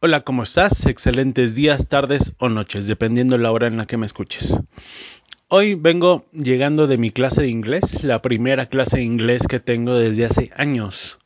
[0.00, 0.86] Hola, ¿cómo estás?
[0.86, 4.56] Excelentes días, tardes o noches, dependiendo la hora en la que me escuches.
[5.48, 9.94] Hoy vengo llegando de mi clase de inglés, la primera clase de inglés que tengo
[9.94, 11.18] desde hace años.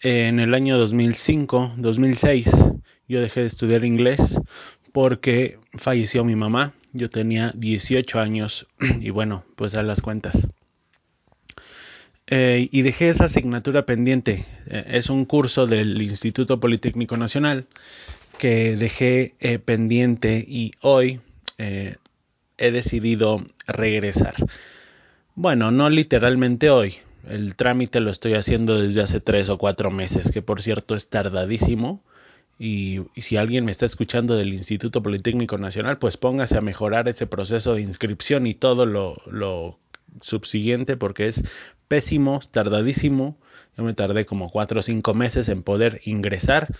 [0.00, 2.52] En el año 2005, 2006,
[3.06, 4.40] yo dejé de estudiar inglés
[4.94, 6.72] porque falleció mi mamá.
[6.94, 8.66] Yo tenía 18 años
[8.98, 10.48] y bueno, pues a las cuentas.
[12.28, 14.44] Eh, y dejé esa asignatura pendiente.
[14.66, 17.66] Eh, es un curso del Instituto Politécnico Nacional
[18.38, 21.20] que dejé eh, pendiente y hoy
[21.58, 24.34] he decidido regresar.
[25.34, 26.96] Bueno, no literalmente hoy.
[27.26, 31.08] El trámite lo estoy haciendo desde hace tres o cuatro meses, que por cierto es
[31.08, 32.02] tardadísimo.
[32.58, 37.26] Y, si alguien me está escuchando del Instituto Politécnico Nacional, pues póngase a mejorar ese
[37.26, 39.78] proceso de inscripción y todo lo, lo
[40.20, 41.44] subsiguiente porque es
[41.88, 43.38] pésimo, tardadísimo.
[43.76, 46.74] Yo me tardé como cuatro o cinco meses en poder ingresar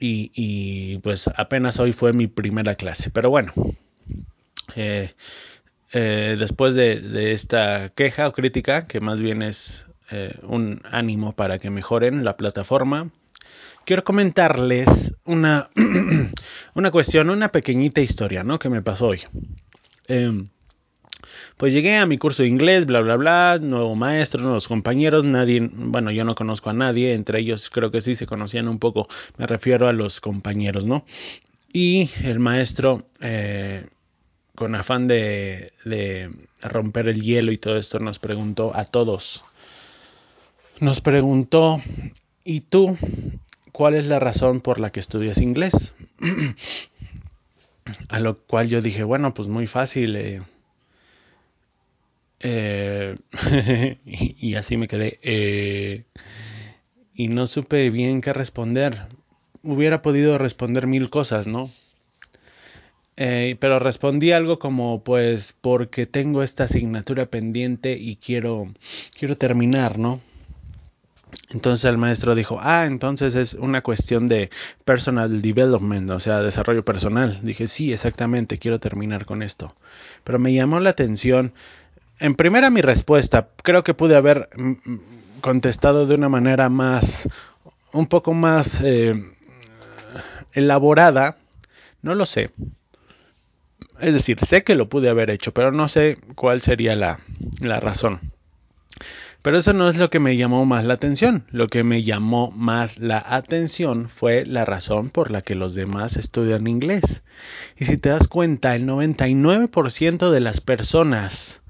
[0.00, 3.10] y, pues apenas hoy fue mi primera clase.
[3.10, 3.52] Pero bueno,
[4.76, 5.12] eh,
[5.92, 11.58] eh, después de, esta queja o crítica, que más bien es eh, un ánimo para
[11.58, 13.10] que mejoren la plataforma,
[13.84, 15.68] quiero comentarles una,
[16.74, 18.58] una cuestión, una pequeñita historia ¿no?
[18.58, 19.20] que me pasó hoy.
[21.56, 25.68] Pues llegué a mi curso de inglés, bla, bla, bla, nuevo maestro, nuevos compañeros, nadie,
[25.72, 29.08] bueno, yo no conozco a nadie, entre ellos creo que sí se conocían un poco,
[29.36, 31.04] me refiero a los compañeros, ¿no?
[31.72, 33.86] Y el maestro, eh,
[34.54, 36.30] con afán de, de
[36.62, 39.44] romper el hielo y todo esto, nos preguntó a todos,
[40.80, 41.82] nos preguntó,
[42.44, 42.96] ¿y tú
[43.72, 45.94] cuál es la razón por la que estudias inglés?
[48.08, 50.16] a lo cual yo dije, bueno, pues muy fácil.
[50.16, 50.42] Eh,
[52.40, 53.16] eh,
[54.04, 55.18] y, así me quedé.
[55.22, 56.04] Eh,
[57.14, 59.06] y no supe bien qué responder.
[59.62, 61.70] Hubiera podido responder mil cosas, ¿no?
[63.16, 68.72] Eh, pero respondí algo como, pues, porque tengo esta asignatura pendiente y quiero,
[69.18, 70.20] quiero terminar, ¿no?
[71.50, 74.50] Entonces el maestro dijo, ah, entonces es una cuestión de
[74.84, 77.40] personal development, o sea, desarrollo personal.
[77.42, 79.74] Dije, sí, exactamente, quiero terminar con esto.
[80.24, 81.52] Pero me llamó la atención
[82.20, 85.00] en primera mi respuesta, creo que pude haber mm, mm,
[85.40, 87.28] contestado de una manera más,
[87.92, 89.14] un poco más eh,
[90.52, 91.36] elaborada,
[92.02, 92.50] no lo sé.
[94.00, 97.20] Es decir, sé que lo pude haber hecho, pero no sé cuál sería la,
[97.60, 98.20] la razón.
[99.42, 101.46] Pero eso no es lo que me llamó más la atención.
[101.50, 106.16] Lo que me llamó más la atención fue la razón por la que los demás
[106.16, 107.24] estudian inglés.
[107.76, 111.62] Y si te das cuenta, el 99% de las personas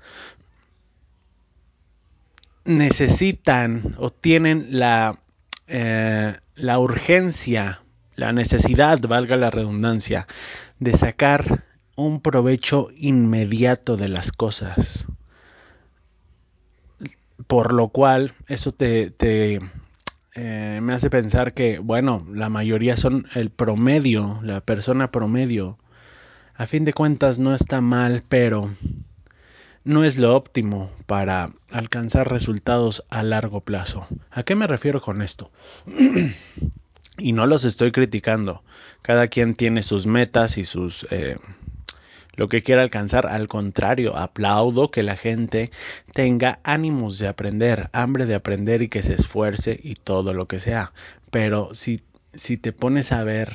[2.68, 5.18] necesitan o tienen la,
[5.66, 7.82] eh, la urgencia,
[8.14, 10.28] la necesidad, valga la redundancia,
[10.78, 11.64] de sacar
[11.96, 15.06] un provecho inmediato de las cosas.
[17.46, 19.14] Por lo cual, eso te,
[20.34, 25.78] eh, me hace pensar que, bueno, la mayoría son el promedio, la persona promedio.
[26.54, 28.70] A fin de cuentas no está mal, pero
[29.88, 34.06] no es lo óptimo para alcanzar resultados a largo plazo.
[34.30, 35.50] ¿A qué me refiero con esto?
[37.18, 38.62] y no los estoy criticando.
[39.00, 41.06] Cada quien tiene sus metas y sus...
[41.10, 41.38] Eh,
[42.34, 43.26] lo que quiera alcanzar.
[43.28, 45.70] Al contrario, aplaudo que la gente
[46.12, 50.58] tenga ánimos de aprender, hambre de aprender y que se esfuerce y todo lo que
[50.58, 50.92] sea.
[51.30, 52.02] Pero si,
[52.34, 53.50] si te pones a ver,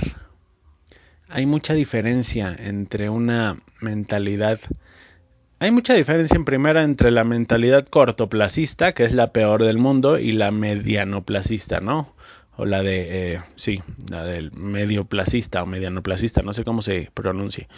[1.29, 4.59] hay mucha diferencia entre una mentalidad
[5.63, 10.19] hay mucha diferencia en primera entre la mentalidad cortoplacista, que es la peor del mundo,
[10.19, 12.13] y la medianoplacista, ¿no?
[12.57, 17.69] O la de, eh, sí, la del medioplacista o medianoplacista, no sé cómo se pronuncia.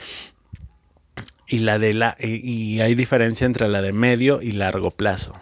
[1.48, 5.36] Y la de la, y hay diferencia entre la de medio y largo plazo.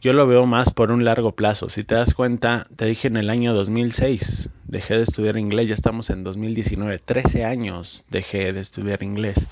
[0.00, 1.68] Yo lo veo más por un largo plazo.
[1.68, 5.74] Si te das cuenta, te dije en el año 2006, dejé de estudiar inglés, ya
[5.74, 9.46] estamos en 2019, 13 años dejé de estudiar inglés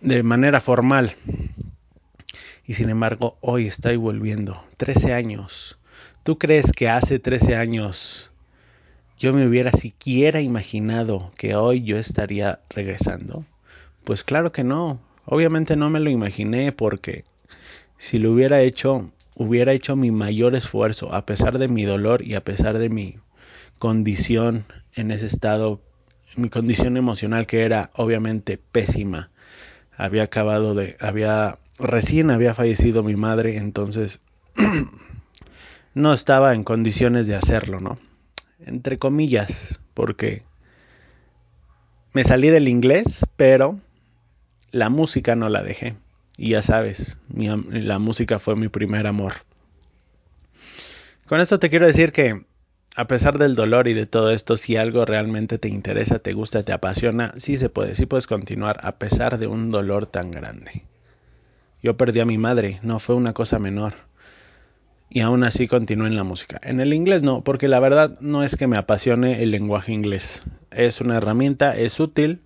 [0.00, 1.14] de manera formal.
[2.66, 4.62] Y sin embargo, hoy estoy volviendo.
[4.76, 5.78] 13 años.
[6.22, 8.32] ¿Tú crees que hace 13 años
[9.18, 13.44] yo me hubiera siquiera imaginado que hoy yo estaría regresando?
[14.04, 15.00] Pues claro que no.
[15.24, 17.24] Obviamente no me lo imaginé porque
[17.96, 22.34] si lo hubiera hecho, hubiera hecho mi mayor esfuerzo a pesar de mi dolor y
[22.34, 23.16] a pesar de mi
[23.78, 24.64] condición
[24.94, 25.80] en ese estado,
[26.36, 29.30] mi condición emocional que era obviamente pésima
[29.96, 34.22] había acabado de, había, recién había fallecido mi madre, entonces
[35.94, 37.98] no estaba en condiciones de hacerlo, ¿no?
[38.64, 40.42] Entre comillas, porque
[42.12, 43.78] me salí del inglés, pero
[44.70, 45.96] la música no la dejé.
[46.38, 49.32] Y ya sabes, la música fue mi primer amor.
[51.26, 52.44] Con esto te quiero decir que
[52.96, 56.62] a pesar del dolor y de todo esto, si algo realmente te interesa, te gusta,
[56.62, 60.82] te apasiona, sí se puede, sí puedes continuar a pesar de un dolor tan grande.
[61.82, 63.92] Yo perdí a mi madre, no fue una cosa menor.
[65.10, 66.58] Y aún así continué en la música.
[66.62, 70.44] En el inglés no, porque la verdad no es que me apasione el lenguaje inglés.
[70.70, 72.40] Es una herramienta, es útil,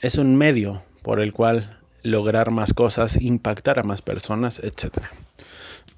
[0.00, 5.10] es un medio por el cual lograr más cosas, impactar a más personas, etcétera.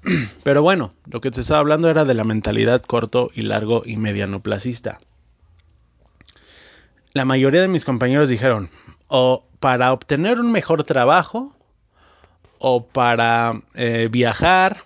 [0.43, 3.97] Pero bueno, lo que te estaba hablando era de la mentalidad corto y largo y
[3.97, 4.99] mediano placista.
[7.13, 8.69] La mayoría de mis compañeros dijeron,
[9.07, 11.55] o para obtener un mejor trabajo,
[12.59, 14.83] o para eh, viajar,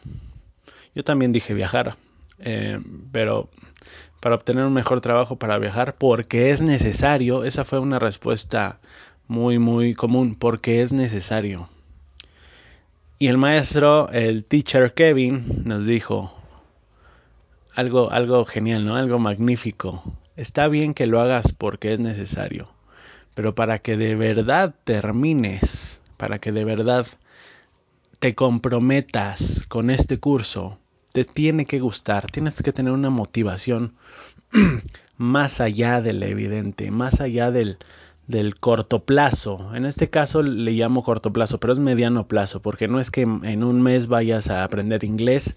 [0.95, 1.95] yo también dije viajar,
[2.39, 2.79] eh,
[3.11, 3.49] pero
[4.19, 8.79] para obtener un mejor trabajo, para viajar, porque es necesario, esa fue una respuesta
[9.27, 11.69] muy, muy común, porque es necesario.
[13.21, 16.33] Y el maestro, el teacher Kevin, nos dijo
[17.75, 18.95] algo, algo genial, ¿no?
[18.95, 20.01] Algo magnífico.
[20.37, 22.69] Está bien que lo hagas porque es necesario,
[23.33, 27.07] pero para que de verdad termines, para que de verdad
[28.19, 30.79] te comprometas con este curso,
[31.11, 33.95] te tiene que gustar, tienes que tener una motivación
[35.17, 37.79] más allá del evidente, más allá del,
[38.29, 39.71] del corto plazo.
[39.73, 43.21] En este caso le llamo corto plazo, pero es mediano plazo, porque no es que
[43.23, 45.55] en un mes vayas a aprender inglés.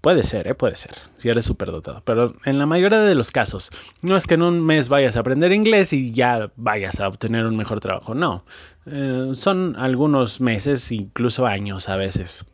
[0.00, 0.54] Puede ser, ¿eh?
[0.54, 2.02] puede ser, si eres dotado.
[2.04, 5.20] Pero en la mayoría de los casos, no es que en un mes vayas a
[5.20, 8.14] aprender inglés y ya vayas a obtener un mejor trabajo.
[8.14, 8.42] No,
[8.86, 12.46] eh, son algunos meses, incluso años a veces.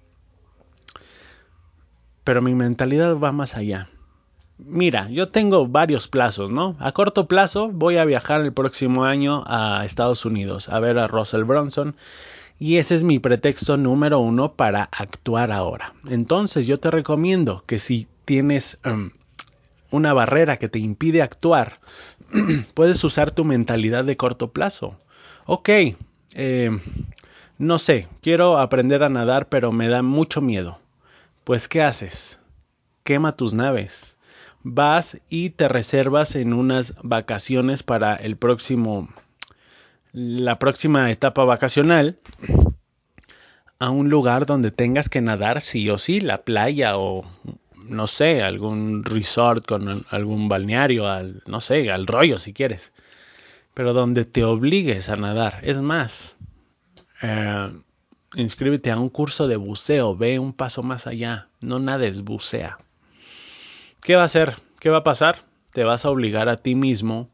[2.24, 3.88] Pero mi mentalidad va más allá
[4.58, 6.76] mira, yo tengo varios plazos, ¿no?
[6.80, 11.06] A corto plazo voy a viajar el próximo año a Estados Unidos a ver a
[11.06, 11.96] Russell Bronson
[12.58, 15.94] y ese es mi pretexto número uno para actuar ahora.
[16.08, 19.12] Entonces yo te recomiendo que si tienes em,
[19.90, 21.78] una barrera que te impide actuar,
[22.74, 24.98] puedes usar tu mentalidad de corto plazo.
[25.46, 25.68] Ok,
[26.34, 26.80] em,
[27.58, 30.78] no sé, quiero aprender a nadar pero me da mucho miedo.
[31.44, 32.40] Pues ¿qué haces?
[33.04, 34.17] Quema tus naves
[34.62, 39.08] vas y te reservas en unas vacaciones para el próximo,
[40.12, 42.18] la próxima etapa vacacional
[43.78, 47.24] a un lugar donde tengas que nadar sí o sí, la playa o
[47.84, 52.92] no sé, algún resort con algún balneario, al, no sé, al rollo si quieres,
[53.72, 55.60] pero donde te obligues a nadar.
[55.62, 56.36] Es más,
[57.22, 57.72] eh,
[58.34, 62.78] inscríbete a un curso de buceo, ve un paso más allá, no nades, bucea.
[64.08, 64.56] ¿Qué va a hacer?
[64.80, 65.40] ¿Qué va a pasar?
[65.70, 67.28] Te vas a obligar a ti mismo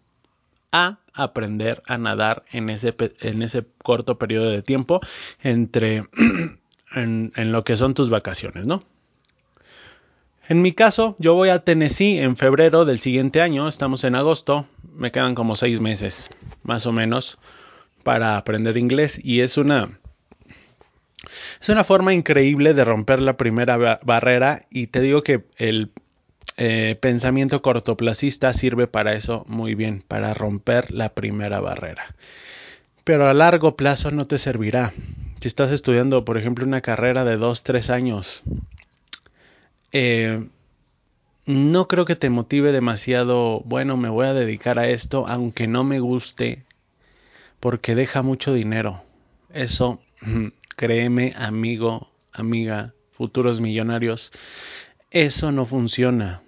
[0.72, 4.98] a aprender a nadar en ese, en ese corto periodo de tiempo
[5.44, 5.98] entre
[6.96, 8.82] en, en lo que son tus vacaciones, ¿no?
[10.48, 14.66] En mi caso, yo voy a Tennessee en febrero del siguiente año, estamos en agosto,
[14.96, 16.28] me quedan como seis meses,
[16.64, 17.38] más o menos,
[18.02, 20.00] para aprender inglés y es una
[21.60, 25.92] es una forma increíble de romper la primera barrera y te digo que el
[26.56, 32.14] eh, pensamiento cortoplacista sirve para eso muy bien, para romper la primera barrera.
[33.04, 34.92] pero a largo plazo no te servirá.
[35.40, 38.42] Si estás estudiando, por ejemplo, una carrera de 2, 3 años,
[39.92, 40.48] eh,
[41.46, 45.84] no creo que te motive demasiado, bueno, me voy a dedicar a esto, aunque no
[45.84, 46.64] me guste,
[47.60, 49.02] porque deja mucho dinero.
[49.52, 50.00] Eso,
[50.76, 54.32] créeme, amigo, amiga, futuros millonarios,
[55.14, 56.42] eso no funciona.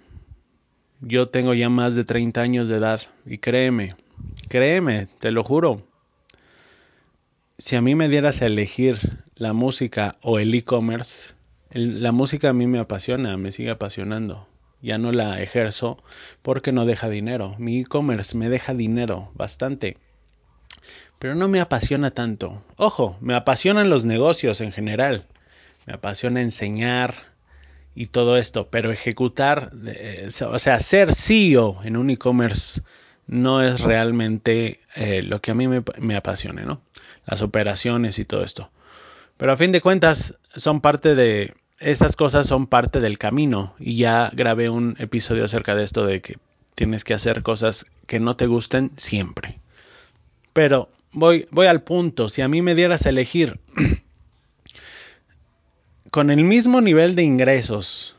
[0.99, 3.95] Yo tengo ya más de 30 años de edad y créeme,
[4.49, 5.87] créeme, te lo juro.
[7.57, 11.35] Si a mí me dieras a elegir la música o el e-commerce,
[11.71, 14.49] la música a mí me apasiona, me sigue apasionando.
[14.81, 16.03] Ya no la ejerzo
[16.41, 17.55] porque no deja dinero.
[17.59, 19.95] Mi e-commerce me deja dinero bastante.
[21.19, 22.61] Pero no me apasiona tanto.
[22.75, 25.25] Ojo, me apasionan los negocios en general.
[25.85, 27.26] Me apasiona enseñar,
[27.97, 32.81] y todo esto, pero ejecutar, eh, o sea, ser CEO en un e-commerce
[33.25, 36.79] no es realmente eh, lo que a mí me, me apasione, ¿no?
[37.25, 38.69] Las operaciones y todo esto.
[39.37, 43.97] Pero a fin de cuentas son parte de, esas cosas son parte del camino y
[43.97, 46.37] ya grabé un episodio acerca de esto de que
[46.75, 49.59] tienes que hacer cosas que no te gusten siempre.
[50.53, 53.59] Pero voy, voy al punto, si a mí me dieras a elegir
[56.17, 58.15] con el mismo nivel de ingresos,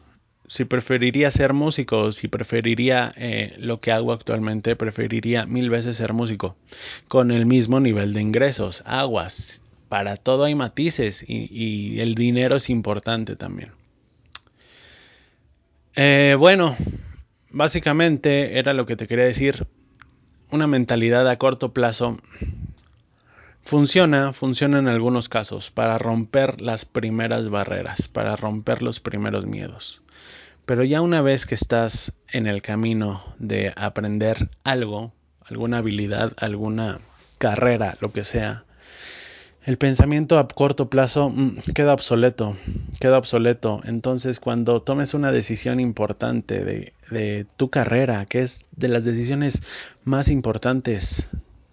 [0.46, 6.12] si preferiría ser músico, si preferiría eh, lo que hago actualmente, preferiría mil veces ser
[6.12, 6.54] músico.
[7.08, 9.64] Con el mismo nivel de ingresos, aguas.
[9.88, 13.72] Para todo hay matices y, el dinero es importante también.
[15.96, 16.76] Eh, bueno,
[17.50, 19.66] básicamente era lo que te quería decir.
[20.52, 22.16] Una mentalidad a corto plazo
[23.68, 30.00] Funciona, funciona en algunos casos para romper las primeras barreras, para romper los primeros miedos.
[30.64, 35.12] Pero ya una vez que estás en el camino de aprender algo,
[35.44, 37.00] alguna habilidad, alguna
[37.36, 38.64] carrera, lo que sea,
[39.66, 42.56] el pensamiento a corto plazo mm, queda obsoleto,
[43.00, 43.82] queda obsoleto.
[43.84, 49.62] Entonces, cuando tomes una decisión importante de, de, tu carrera, que es de las decisiones
[50.04, 51.28] más importantes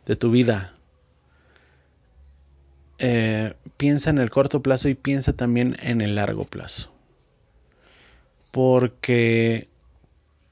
[0.05, 0.74] de tu vida,
[2.99, 6.91] eh, piensa en el corto plazo y piensa también en el largo plazo.
[8.51, 9.67] Porque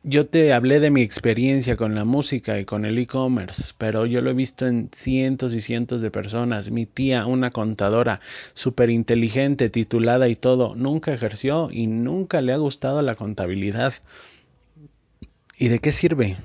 [0.04, 4.22] yo te hablé de mi experiencia con la música y con el e-commerce, pero yo
[4.22, 6.70] lo he visto en cientos y cientos de personas.
[6.72, 8.20] Mi tía, una contadora
[8.54, 13.94] súper inteligente, titulada y todo, nunca ejerció y nunca le ha gustado la contabilidad.
[15.58, 16.36] ¿Y de qué sirve?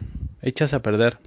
[0.42, 1.18] Echas a perder.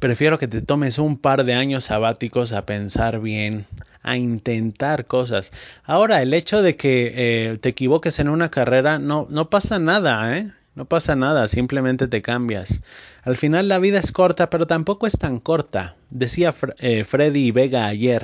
[0.00, 3.66] Prefiero que te tomes un par de años sabáticos a pensar bien,
[4.02, 5.52] a intentar cosas.
[5.84, 10.36] Ahora, el hecho de que eh, te equivoques en una carrera no, no pasa nada,
[10.36, 10.52] ¿eh?
[10.74, 12.82] No pasa nada, simplemente te cambias.
[13.22, 15.96] Al final la vida es corta, pero tampoco es tan corta.
[16.10, 18.22] Decía eh, Freddy Vega ayer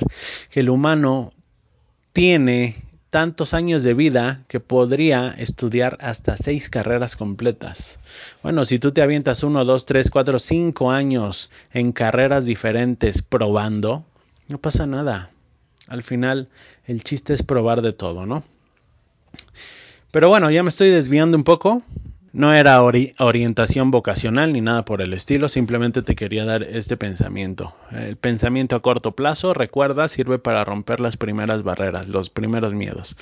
[0.49, 1.31] que el humano
[2.13, 2.83] tiene
[3.17, 7.97] tantos años de vida que podría estudiar hasta seis carreras completas.
[8.43, 14.05] Bueno, si tú te avientas uno, dos, tres, cuatro, cinco años en carreras diferentes probando,
[14.49, 15.31] no pasa nada.
[15.87, 16.47] Al final,
[16.85, 18.43] el chiste es probar de todo, ¿no?
[20.11, 21.81] Pero bueno, ya me estoy desviando un poco.
[22.37, 27.73] No era orientación vocacional ni nada por el estilo, simplemente te quería dar este pensamiento.
[27.89, 33.15] El pensamiento a corto plazo, recuerda, sirve para romper las primeras barreras, los primeros miedos.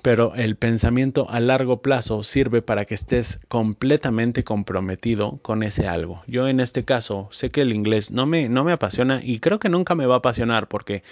[0.00, 6.22] Pero el pensamiento a largo plazo sirve para que estés completamente comprometido con ese algo.
[6.26, 9.58] Yo en este caso sé que el inglés no me, no me apasiona y creo
[9.58, 11.02] que nunca me va a apasionar porque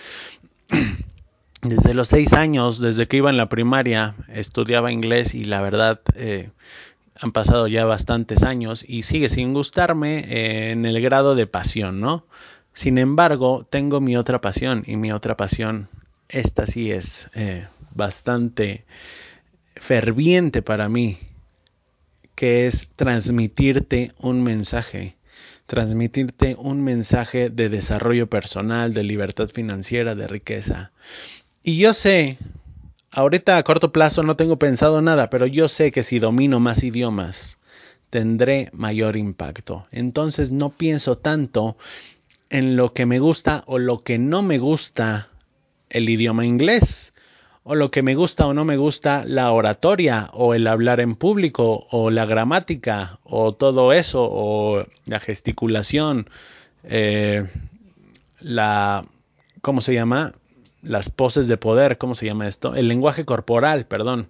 [1.60, 6.00] desde los seis años, desde que iba en la primaria, estudiaba inglés y la verdad
[6.14, 6.48] eh,
[7.20, 12.00] han pasado ya bastantes años y sigue sin gustarme eh, en el grado de pasión,
[12.00, 12.26] ¿no?
[12.72, 15.88] Sin embargo, tengo mi otra pasión y mi otra pasión,
[16.28, 18.84] esta sí es eh, bastante
[19.76, 21.18] ferviente para mí,
[22.34, 25.14] que es transmitirte un mensaje,
[25.66, 30.90] transmitirte un mensaje de desarrollo personal, de libertad financiera, de riqueza.
[31.62, 32.38] Y yo sé
[33.16, 36.82] Ahorita a corto plazo no tengo pensado nada, pero yo sé que si domino más
[36.82, 37.60] idiomas,
[38.10, 39.86] tendré mayor impacto.
[39.92, 41.76] Entonces no pienso tanto
[42.50, 45.28] en lo que me gusta o lo que no me gusta
[45.90, 47.14] el idioma inglés,
[47.62, 51.14] o lo que me gusta o no me gusta la oratoria, o el hablar en
[51.14, 56.28] público, o la gramática, o todo eso, o la gesticulación,
[56.82, 57.48] eh,
[58.40, 59.04] la,
[59.60, 60.32] ¿cómo se llama?
[60.84, 62.74] Las poses de poder, ¿cómo se llama esto?
[62.74, 64.28] El lenguaje corporal, perdón.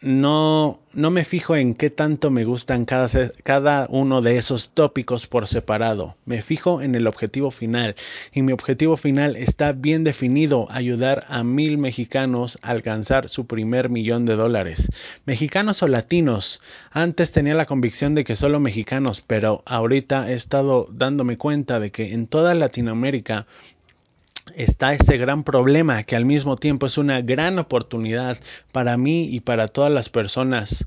[0.00, 3.08] no, no me fijo en qué tanto me gustan cada,
[3.42, 6.16] cada, uno de esos tópicos por separado.
[6.26, 7.94] Me fijo en el objetivo final.
[8.32, 13.88] Y mi objetivo final está bien definido, ayudar a mil mexicanos a alcanzar su primer
[13.88, 14.90] millón de dólares.
[15.24, 16.60] Mexicanos o latinos.
[16.90, 21.90] Antes tenía la convicción de que solo mexicanos, pero ahorita he estado dándome cuenta de
[21.90, 23.46] que en toda Latinoamérica
[24.54, 28.38] está ese gran problema que al mismo tiempo es una gran oportunidad
[28.72, 30.84] para mí y para todas las personas.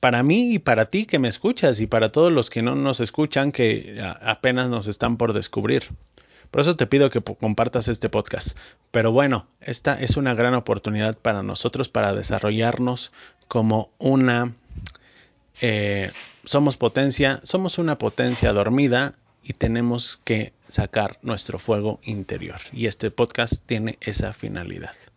[0.00, 3.00] Para mí y para ti que me escuchas y para todos los que no nos
[3.00, 5.84] escuchan que apenas nos están por descubrir.
[6.50, 8.56] Por eso te pido que compartas este podcast.
[8.90, 13.12] Pero bueno, esta es una gran oportunidad para nosotros para desarrollarnos
[13.48, 14.52] como una...
[15.60, 16.10] Eh,
[16.44, 19.14] somos potencia, somos una potencia dormida
[19.44, 22.60] y tenemos que sacar nuestro fuego interior.
[22.72, 24.94] Y este podcast tiene esa finalidad.